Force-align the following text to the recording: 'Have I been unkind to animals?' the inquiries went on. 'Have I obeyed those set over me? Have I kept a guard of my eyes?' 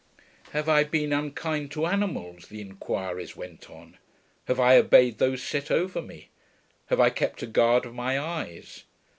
'Have 0.49 0.67
I 0.67 0.83
been 0.83 1.13
unkind 1.13 1.69
to 1.73 1.85
animals?' 1.85 2.47
the 2.47 2.59
inquiries 2.59 3.35
went 3.35 3.69
on. 3.69 3.99
'Have 4.45 4.59
I 4.59 4.75
obeyed 4.77 5.19
those 5.19 5.43
set 5.43 5.69
over 5.69 6.01
me? 6.01 6.29
Have 6.87 6.99
I 6.99 7.11
kept 7.11 7.43
a 7.43 7.45
guard 7.45 7.85
of 7.85 7.93
my 7.93 8.19
eyes?' 8.19 8.85